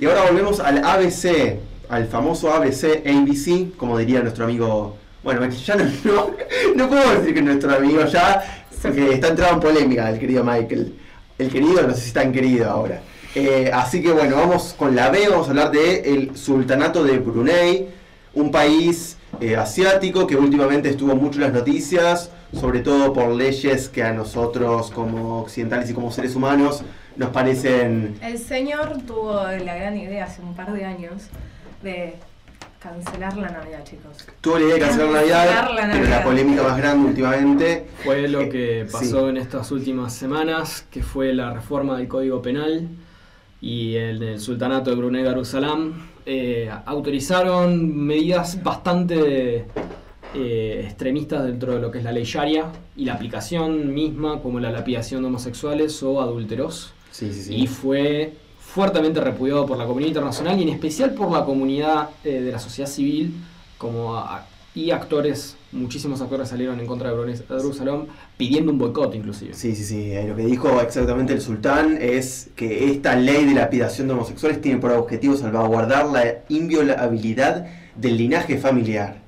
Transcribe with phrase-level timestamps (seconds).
[0.00, 4.96] Y ahora volvemos al ABC, al famoso ABC ABC, como diría nuestro amigo.
[5.24, 5.84] Bueno, ya no,
[6.76, 10.94] no, puedo decir que nuestro amigo ya, porque está entrado en polémica el querido Michael.
[11.36, 13.00] El querido, no sé si tan querido ahora.
[13.34, 17.18] Eh, así que bueno, vamos con la B, vamos a hablar de el Sultanato de
[17.18, 17.88] Brunei,
[18.34, 23.88] un país eh, asiático que últimamente estuvo mucho en las noticias, sobre todo por leyes
[23.88, 26.82] que a nosotros como occidentales y como seres humanos
[27.16, 28.16] nos parecen...
[28.22, 31.24] El señor tuvo la gran idea hace un par de años
[31.82, 32.14] de
[32.78, 34.26] cancelar la Navidad, chicos.
[34.40, 37.86] Tuvo la idea de cancelar la Navidad, pero la polémica más grande últimamente...
[38.04, 42.88] Fue lo que pasó en estas últimas semanas, que fue la reforma del Código Penal
[43.60, 49.66] y el del Sultanato de Brunei Darussalam eh, autorizaron medidas bastante
[50.34, 54.60] eh, extremistas dentro de lo que es la ley Sharia y la aplicación misma como
[54.60, 56.92] la lapidación de homosexuales o adúlteros.
[57.50, 62.40] Y fue fuertemente repudiado por la comunidad internacional y en especial por la comunidad eh,
[62.40, 63.34] de la sociedad civil
[63.76, 64.22] como
[64.74, 69.54] y actores, muchísimos actores salieron en contra de Jerusalén pidiendo un boicot inclusive.
[69.54, 74.06] Sí, sí, sí, lo que dijo exactamente el sultán es que esta ley de lapidación
[74.06, 79.27] de homosexuales tiene por objetivo salvaguardar la inviolabilidad del linaje familiar.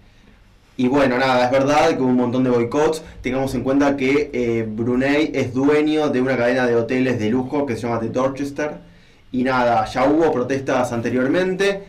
[0.81, 3.03] Y bueno, nada, es verdad que hubo un montón de boicots.
[3.21, 7.67] Tengamos en cuenta que eh, Brunei es dueño de una cadena de hoteles de lujo
[7.67, 8.79] que se llama The Dorchester.
[9.31, 11.83] Y nada, ya hubo protestas anteriormente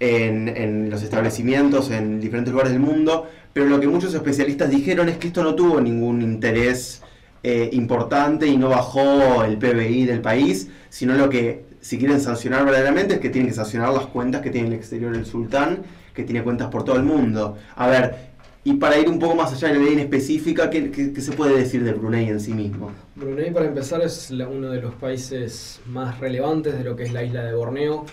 [0.00, 3.26] en, los establecimientos en diferentes lugares del mundo.
[3.52, 7.02] Pero lo que muchos especialistas dijeron es que esto no tuvo ningún interés
[7.42, 12.64] eh, importante y no bajó el PBI del país, sino lo que si quieren sancionar
[12.64, 15.82] verdaderamente es que tienen que sancionar las cuentas que tiene el exterior el sultán,
[16.14, 17.58] que tiene cuentas por todo el mundo.
[17.76, 18.27] A ver,
[18.68, 21.56] y para ir un poco más allá de la ley en específica, ¿qué, se puede
[21.56, 22.90] decir de Brunei en sí mismo?
[23.16, 27.22] Brunei, para empezar, es uno de los países más relevantes de lo que es la
[27.22, 28.04] isla de Borneo,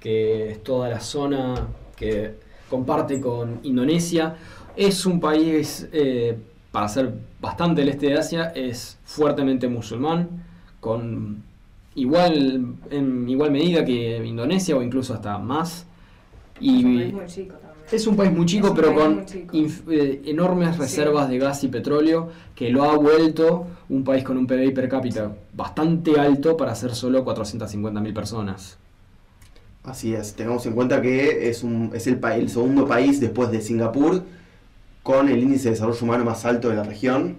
[0.00, 2.34] que es toda la zona que
[2.68, 4.34] comparte con Indonesia.
[4.74, 6.36] Es un país, eh,
[6.72, 10.44] para ser bastante el este de Asia, es fuertemente musulmán,
[10.80, 11.44] con
[11.94, 15.86] igual, en igual medida que Indonesia o incluso hasta más.
[16.58, 17.54] Y, es un país muy chico,
[18.74, 19.24] pero con
[19.90, 24.46] eh, enormes reservas de gas y petróleo, que lo ha vuelto un país con un
[24.46, 28.78] PBI per cápita bastante alto para ser solo 450.000 personas.
[29.84, 33.60] Así es, tengamos en cuenta que es, un, es el, el segundo país después de
[33.60, 34.22] Singapur
[35.02, 37.36] con el índice de desarrollo humano más alto de la región.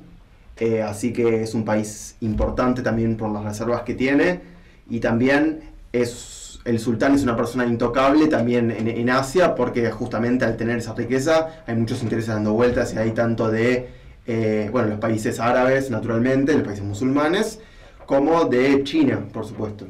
[0.57, 4.41] Eh, así que es un país importante también por las reservas que tiene
[4.87, 5.61] y también
[5.91, 6.32] es
[6.65, 11.63] el sultán es una persona intocable también en, Asia, porque justamente al tener esa riqueza
[11.67, 13.89] hay muchos intereses dando vueltas y hay tanto de
[14.25, 17.59] eh, bueno, los países árabes, naturalmente, los países musulmanes,
[18.05, 19.87] como de China, por supuesto.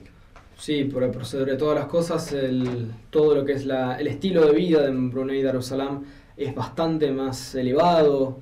[0.58, 4.54] Sí, por, sobre todas las cosas, el, todo lo que es la, el estilo de
[4.54, 6.04] vida de Brunei Darussalam
[6.36, 8.40] es bastante más elevado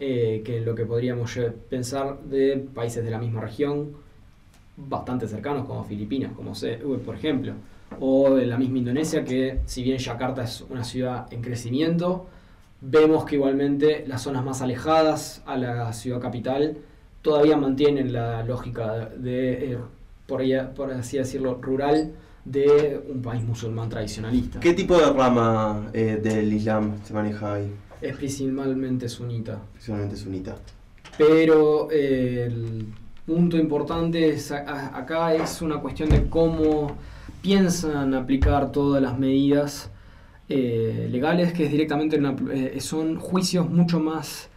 [0.00, 4.07] eh, que lo que podríamos pensar de países de la misma región
[4.78, 6.52] bastante cercanos como Filipinas, como
[7.04, 7.54] por ejemplo,
[8.00, 12.26] o la misma Indonesia, que si bien Yakarta es una ciudad en crecimiento,
[12.80, 16.76] vemos que igualmente las zonas más alejadas a la ciudad capital
[17.22, 19.78] todavía mantienen la lógica de, eh,
[20.26, 20.42] por,
[20.74, 22.12] por así decirlo, rural
[22.44, 24.60] de un país musulmán tradicionalista.
[24.60, 27.70] ¿Qué tipo de rama eh, del Islam se maneja ahí?
[28.00, 29.60] Es principalmente sunita.
[29.72, 30.56] Principalmente sunita.
[31.18, 32.86] Pero eh, el
[33.28, 34.34] punto importante
[34.94, 36.96] acá es una cuestión de cómo
[37.42, 39.90] piensan aplicar todas las medidas
[40.48, 42.18] eh, legales, que es directamente
[42.52, 44.48] eh, son juicios mucho más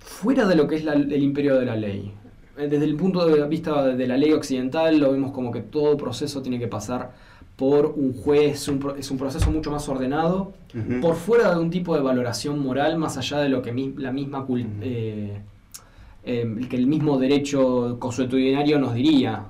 [0.00, 2.12] fuera de lo que es el imperio de la ley.
[2.58, 5.96] Eh, desde el punto de vista de la ley occidental lo vemos como que todo
[5.96, 7.12] proceso tiene que pasar
[7.56, 10.54] por un juez, es un proceso mucho más ordenado,
[11.02, 14.46] por fuera de un tipo de valoración moral, más allá de lo que la misma
[14.80, 15.40] eh,
[16.24, 19.44] que el mismo derecho consuetudinario nos diría.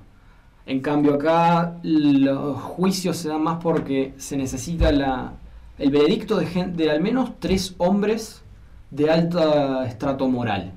[0.66, 5.32] En cambio acá los juicios se dan más porque se necesita la,
[5.78, 8.42] el veredicto de, de al menos tres hombres
[8.90, 10.72] de alto estrato moral.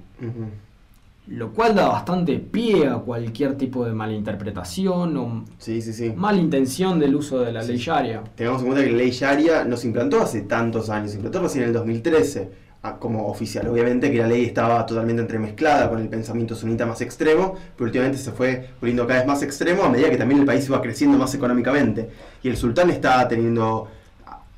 [1.28, 6.14] Lo cual da bastante pie a cualquier tipo de malinterpretación o sí, sí, sí.
[6.16, 8.24] malintención del uso de la ley Sharia.
[8.36, 11.64] Tengamos en cuenta que la ley Sharia nos implantó hace tantos años, se implantó recién
[11.64, 12.52] en el 2013
[13.00, 13.68] como oficial.
[13.68, 18.18] Obviamente que la ley estaba totalmente entremezclada con el pensamiento sunita más extremo, pero últimamente
[18.18, 21.18] se fue volviendo cada vez más extremo a medida que también el país iba creciendo
[21.18, 22.10] más económicamente.
[22.44, 23.88] Y el sultán está teniendo,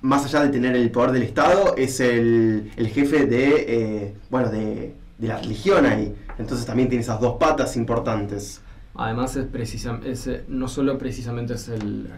[0.02, 4.94] más allá de tener el poder del Estado, es el, jefe de, eh, bueno, de,
[5.20, 6.14] la religión ahí.
[6.38, 8.62] Entonces también tiene esas dos patas importantes.
[8.96, 12.10] Además es, precisamente no solo precisamente es el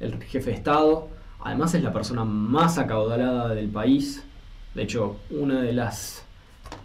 [0.00, 1.08] el jefe de Estado.
[1.40, 4.24] Además es la persona más acaudalada del país.
[4.76, 6.22] De hecho, una de las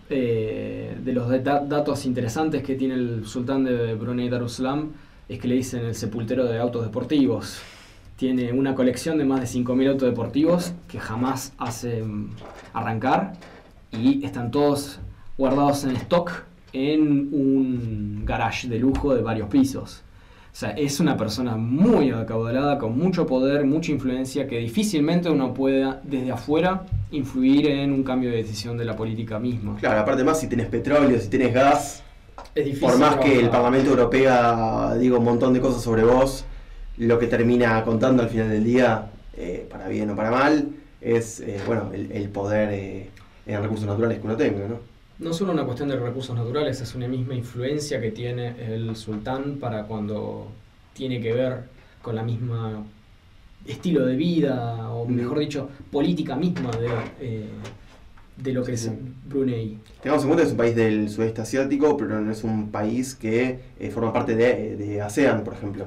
[0.10, 4.90] eh, de los da- datos interesantes que tiene el sultán de Brunei Darussalam
[5.30, 7.60] es que le dicen el sepultero de autos deportivos.
[8.18, 12.04] Tiene una colección de más de 5.000 autos deportivos que jamás hace
[12.74, 13.34] arrancar
[13.92, 15.00] y están todos
[15.38, 16.32] guardados en stock
[16.74, 20.02] en un garage de lujo de varios pisos.
[20.53, 25.53] O sea, es una persona muy acaudalada, con mucho poder, mucha influencia, que difícilmente uno
[25.53, 29.77] pueda desde afuera influir en un cambio de decisión de la política misma.
[29.77, 32.03] Claro, aparte más si tenés petróleo, si tenés gas,
[32.53, 32.88] Es difícil.
[32.89, 33.50] por más que el.
[33.50, 36.45] Parlamento Europeo diga un montón de cosas sobre vos,
[36.98, 40.68] lo que termina contando al final del día, eh, para bien o para mal,
[41.00, 43.09] es eh, bueno el, el poder eh,
[43.48, 44.91] en recursos naturales que uno tenga, ¿no?
[45.22, 49.58] No solo una cuestión de recursos naturales, es una misma influencia que tiene el sultán
[49.60, 50.48] para cuando
[50.94, 51.66] tiene que ver
[52.02, 52.84] con la misma
[53.68, 56.88] estilo de vida, o mejor dicho, política misma de,
[57.20, 57.46] eh,
[58.36, 59.00] de lo que Sí, es sí.
[59.30, 59.78] Brunei.
[60.02, 63.14] Tengamos en cuenta que es un país del sudeste asiático, pero no es un país
[63.14, 65.86] que eh, forma parte de, de ASEAN, por ejemplo.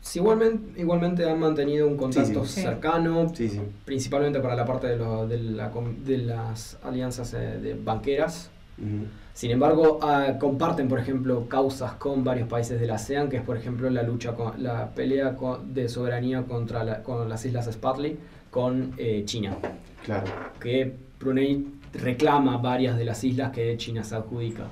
[0.00, 2.60] Sí, igualmente, igualmente han mantenido un contacto Sí, sí.
[2.62, 3.60] cercano, Sí, sí.
[3.84, 8.50] principalmente para la parte de, lo- de, la com- de las alianzas eh, de banqueras.
[9.34, 13.42] Sin embargo, ah, comparten, por ejemplo, causas con varios países de la ASEAN, que es,
[13.42, 17.68] por ejemplo, la lucha, con, la pelea con- de soberanía contra la- con las islas
[17.72, 18.18] Spratly
[18.50, 19.56] con eh, China,
[20.04, 20.26] Claro.
[20.60, 21.64] que Brunei
[21.94, 24.64] reclama varias de las islas que China se adjudica.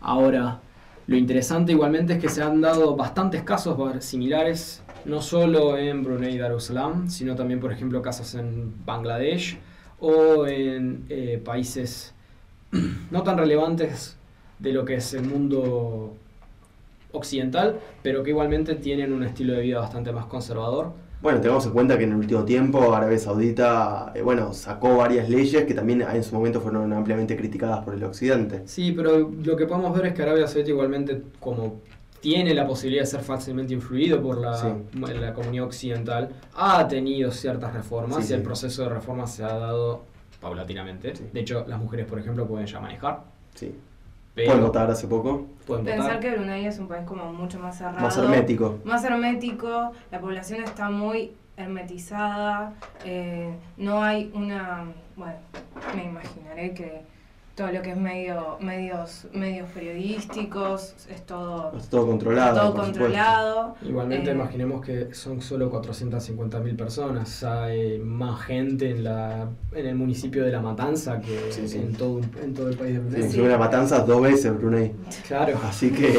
[0.00, 0.60] Ahora,
[1.08, 6.38] lo interesante igualmente es que se han dado bastantes casos similares, no solo en Brunei
[6.38, 9.58] Darussalam, sino también, por ejemplo, casos en Bangladesh
[9.98, 12.14] o en eh, países
[13.10, 14.16] no tan relevantes
[14.58, 16.14] de lo que es el mundo
[17.12, 20.92] occidental, pero que igualmente tienen un estilo de vida bastante más conservador.
[21.20, 25.28] Bueno, tengamos en cuenta que en el último tiempo Arabia Saudita, eh, bueno, sacó varias
[25.28, 28.62] leyes que también en su momento fueron ampliamente criticadas por el occidente.
[28.66, 31.76] Sí, pero lo que podemos ver es que Arabia Saudita igualmente como
[32.20, 34.66] tiene la posibilidad de ser fácilmente influido por la, Sí.
[35.20, 39.56] la comunidad occidental, ha tenido ciertas reformas Sí, y el proceso de reforma se ha
[39.58, 40.02] dado
[40.42, 41.16] paulatinamente.
[41.16, 41.30] Sí.
[41.32, 43.20] De hecho, las mujeres, por ejemplo, pueden ya manejar.
[43.54, 43.74] Sí.
[44.34, 45.46] Pero Pueden votar hace poco.
[45.66, 46.20] pueden Pensar votar.
[46.20, 48.00] que Brunei es un país como mucho más cerrado.
[48.00, 48.78] Más hermético.
[48.84, 52.72] Más hermético, la población está muy hermetizada,
[53.04, 54.84] eh, no hay una,
[55.16, 55.34] bueno,
[55.94, 57.02] me imaginaré que
[57.62, 62.60] todo lo que es medio, medios, medios periodísticos, es todo, Está todo controlado.
[62.60, 63.76] todo por controlado.
[63.82, 69.94] Igualmente Eh, imaginemos que son solo 450.000 personas, hay más gente en, la, en el
[69.94, 71.78] municipio de La Matanza que Sí, sí.
[71.78, 73.00] En, todo, en todo el país de.
[73.00, 73.30] Brunei.
[73.30, 74.92] Sí, una matanza dos veces Brunei.
[75.28, 75.56] Claro.
[75.64, 76.18] Así que.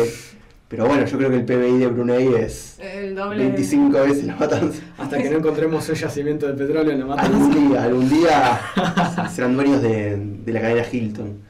[0.69, 3.43] Pero bueno, yo creo que el PBI de Brunei es El doble.
[3.47, 4.81] 25 veces la matanza.
[4.97, 7.59] Hasta que no encontremos un yacimiento de petróleo en La Algún Matanza.
[7.69, 8.59] día, algún día
[9.31, 11.41] serán dueños de, de la cadena Hilton.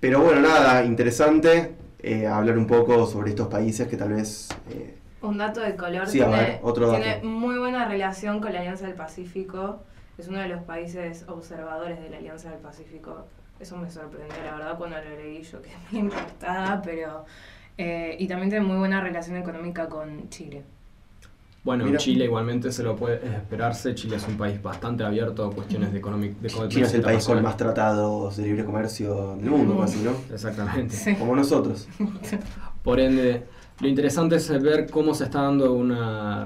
[0.00, 4.48] Pero bueno, nada, interesante eh, hablar un poco sobre estos países que tal vez.
[4.70, 7.00] eh, Un dato de color Sí, a tiene, ver, otro dato.
[7.02, 9.80] tiene muy buena relación con la Alianza del Pacífico.
[10.18, 13.26] Es uno de los países observadores de la Alianza del Pacífico.
[13.60, 17.24] Eso me sorprendió, la verdad, cuando lo leí yo quedé muy impactada, pero...
[17.78, 20.64] eh, y también tiene muy buena relación económica con Chile.
[21.64, 21.98] Bueno, Mira.
[21.98, 23.94] Chile igualmente se lo puede esperarse.
[23.94, 27.40] Chile es un país bastante abierto a cuestiones de comercio China es el país con
[27.42, 30.10] más tratados de libre comercio del mundo, casi, ¿no?
[30.32, 30.96] Exactamente.
[30.96, 31.14] Sí.
[31.14, 31.86] Como nosotros.
[32.82, 33.44] Por ende,
[33.80, 36.44] lo interesante es ver cómo se está dando una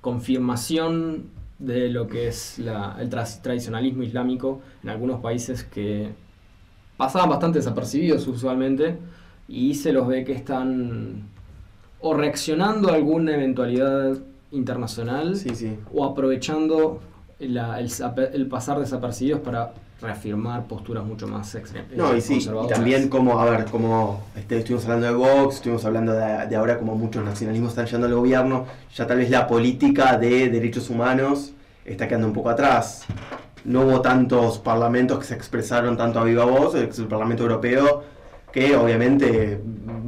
[0.00, 1.24] reconfirmación
[1.58, 6.08] de lo que es la- el tra- tradicionalismo islámico en algunos países que
[6.96, 8.96] pasaban bastante desapercibidos usualmente
[9.46, 11.24] y se los ve que están
[12.00, 14.16] o reaccionando a alguna eventualidad
[14.52, 15.78] internacional Sí, sí.
[15.94, 17.00] o aprovechando
[17.38, 21.90] la- el, pasar desapercibidos para reafirmar posturas mucho más extremas.
[21.94, 25.84] No, y sí, y también como, a ver, como este, estuvimos hablando de Vox, estuvimos
[25.84, 28.64] hablando de, de ahora como muchos nacionalismos están llegando al gobierno,
[28.94, 31.52] ya tal vez la política de derechos humanos
[31.84, 33.04] está quedando un poco atrás.
[33.64, 38.02] No hubo tantos parlamentos que se expresaron tanto a viva voz, el Parlamento Europeo,
[38.52, 39.60] que obviamente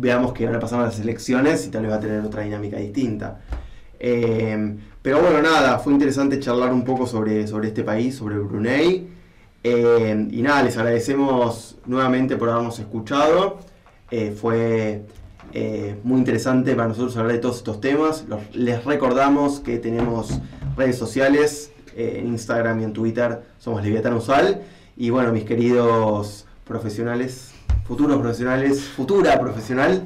[0.03, 2.77] veamos que van a pasar las elecciones y tal vez va a tener otra dinámica
[2.77, 3.41] distinta.
[4.01, 9.09] Eh, pero bueno, nada, fue interesante charlar un poco sobre, sobre este país, sobre Brunei.
[9.63, 13.61] Eh, y nada, les agradecemos nuevamente por habernos escuchado.
[14.11, 15.05] Eh, fue
[16.03, 18.25] muy interesante para nosotros hablar de todos estos temas.
[18.55, 20.41] Les recordamos que tenemos
[20.77, 24.19] redes sociales, en Instagram y en Twitter somos Leviatán.
[24.97, 27.52] Y bueno, mis queridos profesionales,
[27.85, 30.03] futuros profesionales, futura profesional,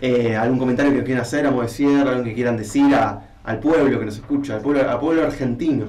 [0.00, 3.58] eh, algún comentario que quieran hacer a de cierre, algo que quieran decir a, al
[3.58, 5.86] pueblo que nos escucha, al pueblo, al pueblo argentino.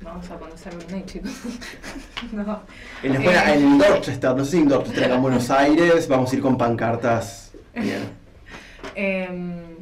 [0.00, 1.30] Vamos a conocer Brunei, chicos.
[2.32, 2.60] no.
[3.02, 3.58] En la escuela, Eh.
[3.60, 6.56] en Dorchester, no sé si en Dorchester, acá en Buenos Aires, vamos a ir con
[6.56, 7.52] pancartas.
[7.74, 8.08] Bien.
[8.94, 9.76] Em,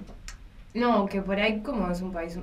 [0.74, 2.36] no, que por ahí como es un país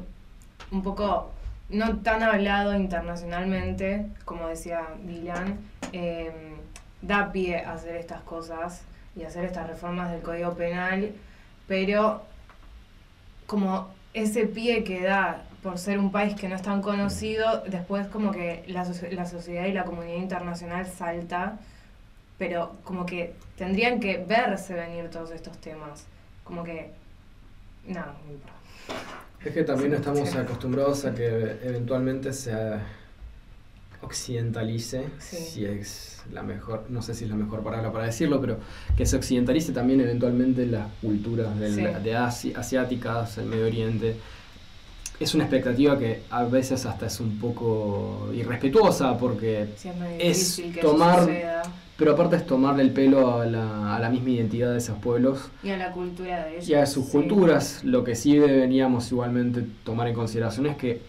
[0.72, 1.32] un- poco
[1.70, 5.58] no tan hablado internacionalmente, como decía Dylan,
[5.92, 6.53] em,
[7.04, 8.82] da pie a hacer estas cosas
[9.16, 11.12] y hacer estas reformas del Código Penal,
[11.68, 12.24] pero
[13.46, 18.08] como ese pie que da por ser un país que no es tan conocido, después
[18.08, 21.60] como que la, la sociedad y la comunidad internacional salta,
[22.38, 26.06] pero como que tendrían que verse venir todos estos temas.
[26.44, 26.92] Como que...
[27.88, 28.54] No, no importa.
[29.46, 30.38] Es que también Sí, estamos sí.
[30.38, 31.28] acostumbrados a que
[31.64, 32.52] eventualmente se
[34.04, 35.38] occidentalice, Sí.
[35.38, 38.58] si es la mejor, no sé si es la mejor palabra para decirlo, pero
[38.96, 41.82] que se occidentalice también eventualmente las culturas del- Sí.
[42.04, 44.16] de Asi- asiáticas, el Medio Oriente.
[45.20, 51.30] Es una expectativa que a veces hasta es un poco irrespetuosa porque Sí, es tomar-
[51.96, 55.50] pero aparte es tomarle el pelo a la, a la misma identidad de esos pueblos
[55.64, 56.68] Y a la cultura de ellos.
[56.68, 57.12] y a sus sí.
[57.12, 57.84] culturas.
[57.84, 61.02] Lo que sí deberíamos igualmente tomar en consideración es que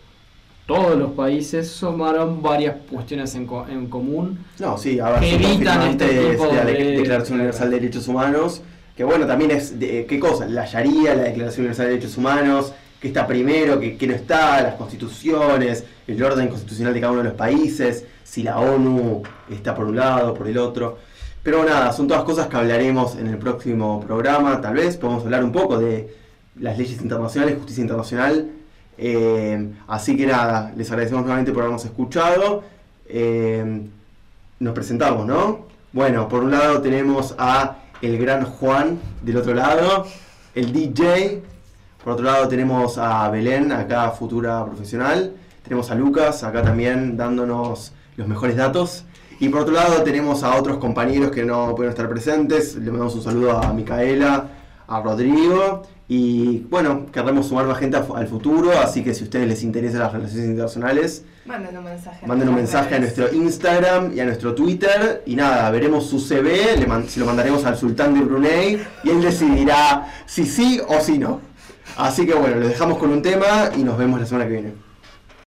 [0.66, 4.38] todos los países tomaron varias cuestiones en, co- en común.
[4.58, 8.08] No, sí, ahora Que son evitan este tipo de la de- Declaración Universal de Derechos
[8.08, 8.62] Humanos,
[8.96, 10.46] que bueno, también es, de, ¿qué cosa?
[10.46, 14.62] La Sharia, la Declaración Universal de Derechos Humanos, que está primero, que, que no está,
[14.62, 19.74] las constituciones, el orden constitucional de cada uno de los países, si la ONU está
[19.74, 20.96] por un lado, por el otro.
[21.42, 25.44] Pero nada, son todas cosas que hablaremos en el próximo programa, tal vez podemos hablar
[25.44, 26.16] un poco de
[26.58, 28.48] las leyes internacionales, justicia internacional.
[28.96, 32.62] Eh, así que nada, les agradecemos nuevamente por habernos escuchado.
[33.06, 33.82] Eh,
[34.60, 35.66] nos presentamos, ¿no?
[35.92, 40.06] Bueno, por un lado tenemos a el gran Juan del otro lado,
[40.54, 41.42] el DJ.
[42.02, 45.32] Por otro lado tenemos a Belén, acá futura profesional.
[45.62, 49.04] Tenemos a Lucas, acá también dándonos los mejores datos.
[49.40, 52.76] Y por otro lado tenemos a otros compañeros que no pueden estar presentes.
[52.76, 54.48] Le mandamos un saludo a Micaela,
[54.86, 55.82] a Rodrigo.
[56.08, 60.00] Y bueno, queremos sumar más gente al futuro, así que si a ustedes les interesan
[60.00, 62.26] las relaciones internacionales, Manden un mensaje.
[62.26, 65.22] Manden un mensaje a nuestro Instagram y a nuestro Twitter.
[65.26, 69.20] Y nada, veremos su CV, le se lo mandaremos al sultán de Brunei y él
[69.20, 71.40] decidirá si sí o si no.
[71.96, 74.83] Así que bueno, los dejamos con un tema y nos vemos la semana que viene.